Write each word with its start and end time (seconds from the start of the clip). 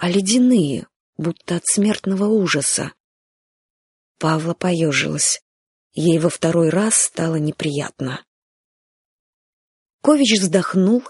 а 0.00 0.08
ледяные, 0.08 0.86
будто 1.18 1.56
от 1.56 1.66
смертного 1.66 2.24
ужаса. 2.24 2.94
Павла 4.18 4.54
поежилась. 4.54 5.42
Ей 5.92 6.18
во 6.18 6.30
второй 6.30 6.70
раз 6.70 6.94
стало 6.94 7.36
неприятно. 7.36 8.24
Кович 10.00 10.40
вздохнул, 10.40 11.02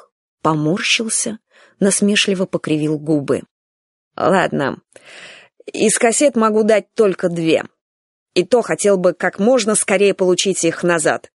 поморщился, 0.43 1.39
насмешливо 1.79 2.47
покривил 2.47 2.99
губы. 2.99 3.43
«Ладно, 4.17 4.83
из 5.67 5.97
кассет 5.97 6.35
могу 6.35 6.65
дать 6.65 6.93
только 6.95 7.29
две. 7.29 7.67
И 8.35 8.45
то 8.45 8.61
хотел 8.61 8.99
бы 8.99 9.13
как 9.13 9.38
можно 9.38 9.77
скорее 9.77 10.15
получить 10.15 10.65
их 10.65 10.83
назад». 10.83 11.31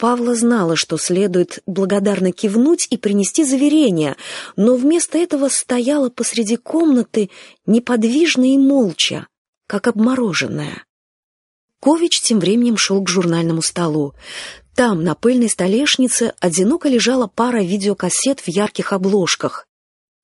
Павла 0.00 0.34
знала, 0.34 0.76
что 0.76 0.96
следует 0.96 1.58
благодарно 1.66 2.32
кивнуть 2.32 2.86
и 2.88 2.96
принести 2.96 3.44
заверение, 3.44 4.16
но 4.56 4.74
вместо 4.74 5.18
этого 5.18 5.50
стояла 5.50 6.08
посреди 6.08 6.56
комнаты 6.56 7.28
неподвижно 7.66 8.54
и 8.54 8.56
молча, 8.56 9.26
как 9.66 9.88
обмороженная. 9.88 10.86
Кович 11.80 12.22
тем 12.22 12.40
временем 12.40 12.78
шел 12.78 13.02
к 13.04 13.10
журнальному 13.10 13.60
столу. 13.60 14.14
Там, 14.74 15.04
на 15.04 15.14
пыльной 15.14 15.50
столешнице, 15.50 16.32
одиноко 16.40 16.88
лежала 16.88 17.26
пара 17.26 17.62
видеокассет 17.62 18.40
в 18.40 18.48
ярких 18.48 18.94
обложках. 18.94 19.66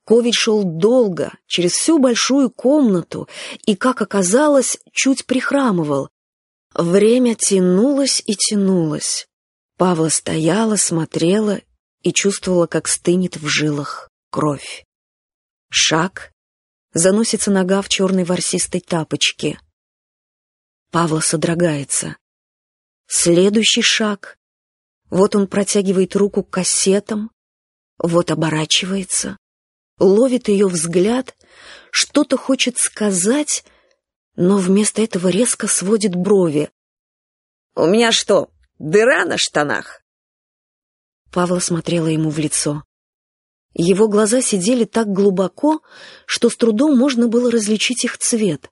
Кович 0.07 0.39
шел 0.39 0.65
долго, 0.65 1.33
через 1.47 1.73
всю 1.73 1.99
большую 1.99 2.49
комнату, 2.49 3.29
и, 3.67 3.77
как 3.77 4.01
оказалось, 4.01 4.79
чуть 4.93 5.27
прихрамывал. 5.27 6.09
Время 6.73 7.35
тянулось 7.35 8.23
и 8.25 8.37
тянулось. 8.37 9.29
Павла 9.77 10.09
стояла, 10.09 10.77
смотрела 10.77 11.61
и 12.03 12.13
чувствовала, 12.13 12.67
как 12.67 12.89
стынет 12.89 13.37
в 13.37 13.47
жилах 13.47 14.11
кровь. 14.31 14.85
Шаг. 15.69 16.33
Заносится 16.95 17.51
нога 17.51 17.83
в 17.83 17.89
черной 17.91 18.25
ворсистой 18.25 18.81
тапочке. 18.81 19.61
Павла 20.91 21.21
содрогается. 21.21 22.17
Следующий 23.07 23.83
шаг. 23.83 24.39
Вот 25.11 25.37
он 25.37 25.47
протягивает 25.47 26.17
руку 26.17 26.43
к 26.43 26.51
кассетам, 26.51 27.31
вот 27.99 28.31
оборачивается, 28.31 29.37
ловит 29.99 30.49
ее 30.49 30.69
взгляд, 30.69 31.37
что-то 31.91 32.37
хочет 32.37 32.79
сказать, 32.79 33.65
но 34.37 34.57
вместо 34.57 35.03
этого 35.03 35.29
резко 35.29 35.69
сводит 35.69 36.15
брови. 36.15 36.71
«У 37.75 37.87
меня 37.87 38.11
что, 38.11 38.51
Дыра 38.79 39.25
на 39.25 39.39
штанах!» 39.39 40.03
Павла 41.33 41.59
смотрела 41.59 42.09
ему 42.09 42.31
в 42.31 42.39
лицо. 42.39 42.85
Его 43.75 44.09
глаза 44.09 44.41
сидели 44.41 44.85
так 44.85 45.07
глубоко, 45.09 45.83
что 46.25 46.49
с 46.49 46.57
трудом 46.57 46.97
можно 46.97 47.29
было 47.29 47.51
различить 47.51 48.05
их 48.05 48.17
цвет. 48.17 48.71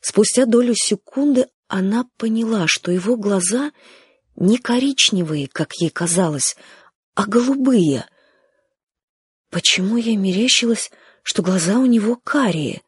Спустя 0.00 0.46
долю 0.46 0.74
секунды 0.74 1.48
она 1.68 2.06
поняла, 2.18 2.66
что 2.66 2.92
его 2.92 3.16
глаза 3.16 3.72
не 4.36 4.58
коричневые, 4.58 5.48
как 5.48 5.74
ей 5.74 5.90
казалось, 5.90 6.56
а 7.14 7.26
голубые. 7.26 8.06
Почему 9.50 9.96
ей 9.96 10.16
мерещилось, 10.16 10.90
что 11.22 11.42
глаза 11.42 11.78
у 11.78 11.86
него 11.86 12.16
карие? 12.16 12.82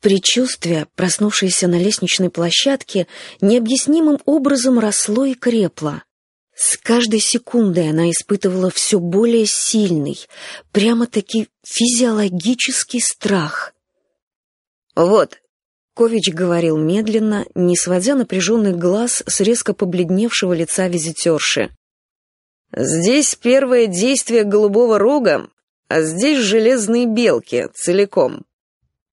Предчувствие, 0.00 0.86
проснувшееся 0.96 1.68
на 1.68 1.78
лестничной 1.78 2.30
площадке, 2.30 3.06
необъяснимым 3.42 4.18
образом 4.24 4.78
росло 4.78 5.26
и 5.26 5.34
крепло. 5.34 6.02
С 6.56 6.78
каждой 6.78 7.20
секундой 7.20 7.90
она 7.90 8.10
испытывала 8.10 8.70
все 8.70 8.98
более 8.98 9.46
сильный, 9.46 10.18
прямо-таки 10.72 11.48
физиологический 11.64 13.00
страх. 13.00 13.74
«Вот»,— 14.96 15.38
Кович 15.94 16.30
говорил 16.30 16.78
медленно, 16.78 17.46
не 17.54 17.76
сводя 17.76 18.14
напряженных 18.14 18.76
глаз 18.76 19.22
с 19.26 19.40
резко 19.40 19.74
побледневшего 19.74 20.54
лица 20.54 20.88
визитерши. 20.88 21.70
«Здесь 22.74 23.34
первое 23.34 23.86
действие 23.86 24.44
голубого 24.44 24.98
рога, 24.98 25.48
а 25.88 26.02
здесь 26.02 26.38
железные 26.38 27.06
белки 27.06 27.68
целиком. 27.74 28.44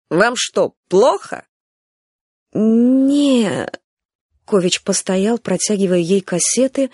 Вам 0.09 0.35
что, 0.35 0.73
плохо?» 0.87 1.45
«Не...» 2.53 3.69
Кович 4.45 4.81
постоял, 4.83 5.37
протягивая 5.37 5.99
ей 5.99 6.21
кассеты, 6.21 6.89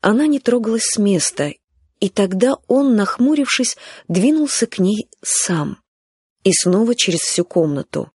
она 0.00 0.26
не 0.26 0.38
трогалась 0.40 0.84
с 0.84 0.98
места, 0.98 1.52
и 2.00 2.08
тогда 2.08 2.54
он, 2.66 2.96
нахмурившись, 2.96 3.76
двинулся 4.08 4.66
к 4.66 4.78
ней 4.78 5.08
сам. 5.22 5.82
И 6.44 6.52
снова 6.52 6.94
через 6.94 7.20
всю 7.20 7.44
комнату. 7.44 8.10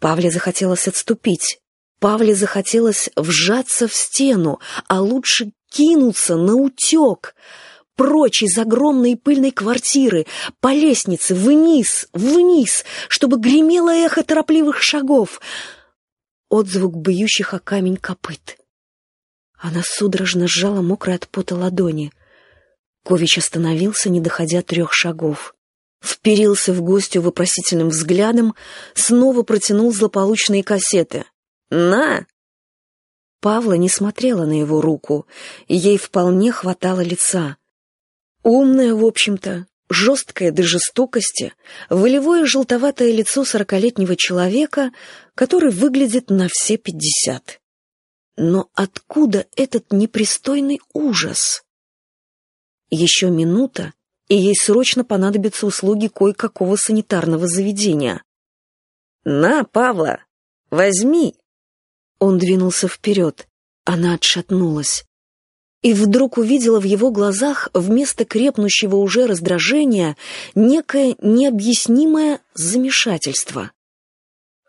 Павле 0.00 0.30
захотелось 0.30 0.88
отступить. 0.88 1.60
Павле 1.98 2.34
захотелось 2.34 3.10
вжаться 3.14 3.88
в 3.88 3.94
стену, 3.94 4.58
а 4.88 5.00
лучше 5.00 5.52
кинуться 5.70 6.36
на 6.36 6.54
утек— 6.54 7.34
прочь 7.96 8.42
из 8.42 8.56
огромной 8.58 9.16
пыльной 9.16 9.50
квартиры, 9.50 10.26
по 10.60 10.72
лестнице, 10.72 11.34
вниз, 11.34 12.08
вниз, 12.12 12.84
чтобы 13.08 13.38
гремело 13.38 13.90
эхо 13.94 14.22
торопливых 14.22 14.82
шагов, 14.82 15.40
отзвук 16.48 16.96
бьющих 16.96 17.54
о 17.54 17.58
камень 17.58 17.96
копыт. 17.96 18.58
Она 19.58 19.82
судорожно 19.84 20.48
сжала 20.48 20.82
мокрые 20.82 21.16
от 21.16 21.28
пота 21.28 21.54
ладони. 21.54 22.12
Кович 23.04 23.38
остановился, 23.38 24.10
не 24.10 24.20
доходя 24.20 24.62
трех 24.62 24.92
шагов. 24.92 25.54
Вперился 26.02 26.72
в 26.72 26.82
гостю 26.82 27.22
вопросительным 27.22 27.90
взглядом, 27.90 28.56
снова 28.94 29.42
протянул 29.42 29.92
злополучные 29.92 30.64
кассеты. 30.64 31.24
«На!» 31.70 32.26
Павла 33.40 33.74
не 33.74 33.88
смотрела 33.88 34.44
на 34.44 34.58
его 34.58 34.80
руку, 34.80 35.26
ей 35.68 35.96
вполне 35.96 36.52
хватало 36.52 37.00
лица. 37.00 37.56
Умная, 38.42 38.94
в 38.94 39.04
общем-то, 39.04 39.66
жесткое 39.88 40.50
до 40.50 40.62
жестокости, 40.62 41.54
волевое 41.88 42.44
желтоватое 42.44 43.12
лицо 43.12 43.44
сорокалетнего 43.44 44.16
человека, 44.16 44.92
который 45.34 45.70
выглядит 45.70 46.30
на 46.30 46.48
все 46.50 46.76
пятьдесят. 46.76 47.60
Но 48.36 48.70
откуда 48.74 49.46
этот 49.56 49.92
непристойный 49.92 50.80
ужас? 50.92 51.62
Еще 52.90 53.30
минута, 53.30 53.92
и 54.28 54.36
ей 54.36 54.54
срочно 54.56 55.04
понадобятся 55.04 55.66
услуги 55.66 56.08
кое-какого 56.08 56.76
санитарного 56.76 57.46
заведения. 57.46 58.24
«На, 59.24 59.64
Павла, 59.64 60.24
возьми!» 60.70 61.36
Он 62.18 62.38
двинулся 62.38 62.88
вперед. 62.88 63.46
Она 63.84 64.14
отшатнулась 64.14 65.04
и 65.82 65.92
вдруг 65.94 66.38
увидела 66.38 66.80
в 66.80 66.84
его 66.84 67.10
глазах 67.10 67.68
вместо 67.74 68.24
крепнущего 68.24 68.96
уже 68.96 69.26
раздражения 69.26 70.16
некое 70.54 71.16
необъяснимое 71.20 72.40
замешательство. 72.54 73.72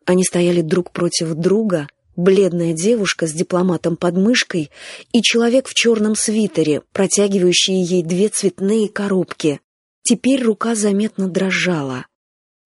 Они 0.06 0.24
стояли 0.24 0.62
друг 0.62 0.92
против 0.92 1.34
друга, 1.36 1.88
бледная 2.16 2.74
девушка 2.74 3.28
с 3.28 3.32
дипломатом 3.32 3.96
под 3.96 4.16
мышкой 4.16 4.72
и 5.12 5.22
человек 5.22 5.68
в 5.68 5.74
черном 5.74 6.16
свитере, 6.16 6.82
протягивающий 6.92 7.82
ей 7.82 8.04
две 8.04 8.30
цветные 8.30 8.90
коробки. 8.90 9.62
Теперь 10.02 10.44
рука 10.44 10.76
заметно 10.76 11.30
дрожала. 11.30 12.08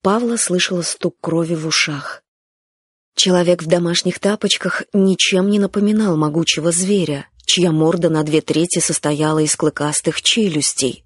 Павла 0.01 0.37
слышала 0.37 0.81
стук 0.81 1.15
крови 1.21 1.55
в 1.55 1.67
ушах. 1.67 2.23
Человек 3.15 3.63
в 3.63 3.67
домашних 3.67 4.19
тапочках 4.19 4.83
ничем 4.93 5.49
не 5.49 5.59
напоминал 5.59 6.17
могучего 6.17 6.71
зверя, 6.71 7.27
чья 7.47 7.71
морда 7.71 8.09
на 8.09 8.23
две 8.23 8.41
трети 8.41 8.79
состояла 8.79 9.39
из 9.39 9.55
клыкастых 9.55 10.21
челюстей. 10.21 11.03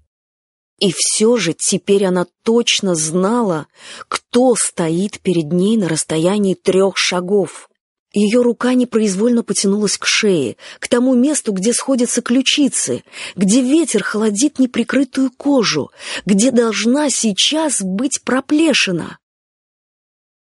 И 0.78 0.92
все 0.94 1.36
же 1.36 1.54
теперь 1.54 2.04
она 2.04 2.26
точно 2.42 2.96
знала, 2.96 3.68
кто 4.08 4.54
стоит 4.56 5.20
перед 5.20 5.52
ней 5.52 5.76
на 5.76 5.88
расстоянии 5.88 6.54
трех 6.54 6.98
шагов. 6.98 7.70
Ее 8.12 8.42
рука 8.42 8.74
непроизвольно 8.74 9.42
потянулась 9.42 9.96
к 9.96 10.04
шее, 10.04 10.56
к 10.80 10.88
тому 10.88 11.14
месту, 11.14 11.52
где 11.52 11.72
сходятся 11.72 12.20
ключицы, 12.20 13.04
где 13.36 13.62
ветер 13.62 14.02
холодит 14.02 14.58
неприкрытую 14.58 15.30
кожу, 15.30 15.90
где 16.26 16.50
должна 16.50 17.08
сейчас 17.08 17.80
быть 17.80 18.22
проплешина. 18.24 19.18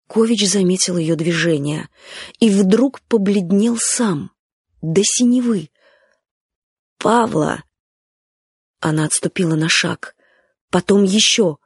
Кович 0.09 0.49
заметил 0.49 0.99
ее 0.99 1.15
движение 1.15 1.89
и 2.41 2.51
вдруг 2.51 3.01
побледнел 3.03 3.79
сам, 3.81 4.33
до 4.83 5.01
синевы, 5.03 5.71
Павла!» 7.05 7.63
Она 8.81 9.05
отступила 9.05 9.57
на 9.57 9.69
шаг. 9.69 10.17
Потом 10.71 11.03
еще. 11.03 11.59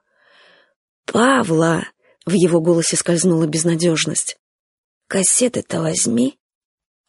«Павла!»— 1.06 1.84
в 2.26 2.32
его 2.32 2.60
голосе 2.60 2.96
скользнула 2.96 3.46
безнадежность. 3.46 4.36
«Кассеты-то 5.06 5.80
возьми!» 5.80 6.40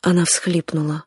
Она 0.02 0.26
всхлипнула. 0.26 1.06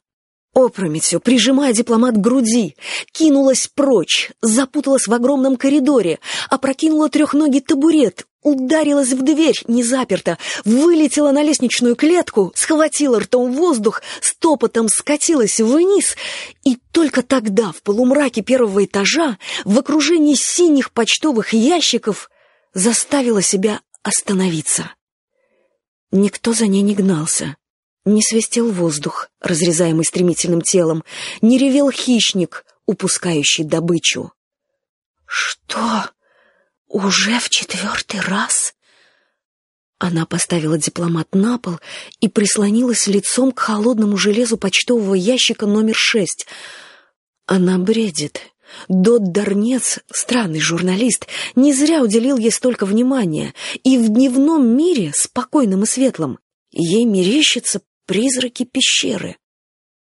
Опрометью, 0.53 1.21
прижимая 1.21 1.73
дипломат 1.73 2.17
к 2.17 2.21
груди, 2.21 2.77
кинулась 3.13 3.69
прочь, 3.69 4.33
запуталась 4.41 5.07
в 5.07 5.15
огромном 5.15 5.57
коридоре, 5.57 6.19
опрокинула 6.51 7.09
трехногий 7.09 7.61
табурет, 7.61 8.27
ударилась 8.43 9.13
в 9.13 9.23
дверь, 9.23 9.61
не 9.69 9.83
заперта, 9.83 10.39
вылетела 10.65 11.31
на 11.31 11.43
лестничную 11.43 11.97
клетку, 11.97 12.53
схватила 12.55 13.21
ртом 13.21 13.53
воздух, 13.53 14.03
стопотом 14.21 14.89
скатилась 14.89 15.61
вниз, 15.61 16.17
и 16.65 16.77
только 16.93 17.23
тогда, 17.23 17.73
в 17.73 17.83
полумраке 17.83 18.43
первого 18.43 18.85
этажа, 18.85 19.39
в 19.65 19.79
окружении 19.79 20.35
синих 20.35 20.91
почтовых 20.93 21.53
ящиков, 21.53 22.31
заставила 22.75 23.43
себя 23.43 23.81
остановиться. 24.03 24.93
Никто 26.11 26.53
за 26.53 26.67
ней 26.67 26.83
не 26.83 26.95
гнался. 26.95 27.57
Не 28.05 28.21
свистел 28.21 28.71
воздух, 28.73 29.29
разрезаемый 29.41 30.05
стремительным 30.05 30.61
телом, 30.61 31.05
не 31.41 31.57
ревел 31.57 31.91
хищник, 31.91 32.65
упускающий 32.85 33.63
добычу. 33.63 34.33
«Что? 35.25 36.11
Уже 36.93 37.41
в 37.41 37.49
четвертый 37.49 38.21
раз?» 38.21 38.75
Она 39.99 40.27
поставила 40.27 40.77
дипломат 40.77 41.35
на 41.35 41.57
пол 41.57 41.79
и 42.21 42.29
прислонилась 42.29 43.07
лицом 43.07 43.51
к 43.51 43.61
холодному 43.61 44.19
железу 44.19 44.59
почтового 44.59 45.15
ящика 45.15 45.65
номер 45.65 45.95
шесть. 45.95 46.47
Она 47.47 47.79
бредит. 47.79 48.43
Дот 48.89 49.33
Дарнец, 49.33 50.01
странный 50.13 50.61
журналист, 50.61 51.29
не 51.55 51.73
зря 51.73 52.03
уделил 52.03 52.37
ей 52.37 52.51
столько 52.51 52.85
внимания, 52.85 53.55
и 53.85 53.97
в 53.97 54.11
дневном 54.11 54.77
мире, 54.77 55.13
спокойном 55.15 55.85
и 55.85 55.87
светлом, 55.87 56.41
ей 56.71 57.07
мерещится 57.07 57.81
призраки 58.07 58.65
пещеры. 58.65 59.39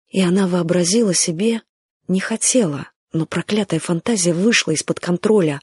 И 0.08 0.20
она 0.22 0.46
вообразила 0.46 1.12
себе, 1.12 1.60
не 2.08 2.20
хотела, 2.20 2.90
но 3.12 3.26
проклятая 3.26 3.80
фантазия 3.80 4.32
вышла 4.32 4.70
из-под 4.72 5.00
контроля. 5.00 5.60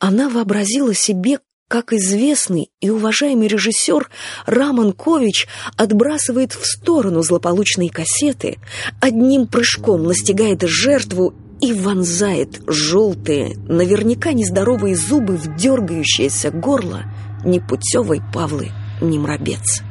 Она 0.00 0.30
вообразила 0.30 0.94
себе, 0.94 1.38
как 1.68 1.92
известный 1.92 2.70
и 2.80 2.90
уважаемый 2.90 3.46
режиссер 3.46 4.10
Раман 4.46 4.92
Кович 4.92 5.46
отбрасывает 5.76 6.52
в 6.52 6.66
сторону 6.66 7.22
злополучные 7.22 7.90
кассеты, 7.90 8.58
одним 9.00 9.46
прыжком 9.46 10.04
настигает 10.04 10.62
жертву 10.62 11.34
и 11.60 11.74
вонзает 11.74 12.62
желтые, 12.66 13.56
наверняка 13.68 14.32
нездоровые 14.32 14.96
зубы 14.96 15.36
в 15.36 15.54
дергающееся 15.54 16.50
горло 16.50 17.04
непутевой 17.44 18.20
Павлы 18.32 18.70
Немробец. 19.00 19.82